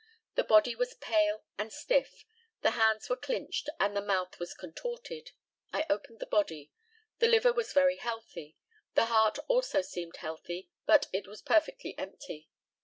The 0.33 0.43
body 0.43 0.73
was 0.73 0.95
pale 0.95 1.43
and 1.59 1.71
stiff; 1.71 2.25
the 2.63 2.71
hands 2.71 3.07
were 3.07 3.15
clinched, 3.15 3.69
and 3.79 3.95
the 3.95 4.01
mouth 4.01 4.39
was 4.39 4.55
contorted. 4.55 5.29
I 5.71 5.85
opened 5.91 6.19
the 6.21 6.25
body. 6.25 6.71
The 7.19 7.27
liver 7.27 7.53
was 7.53 7.71
very 7.71 7.97
healthy. 7.97 8.57
The 8.95 9.05
heart 9.05 9.37
also 9.47 9.83
seemed 9.83 10.17
healthy, 10.17 10.71
but 10.87 11.05
it 11.13 11.27
was 11.27 11.43
perfectly 11.43 11.93
empty. 11.99 12.49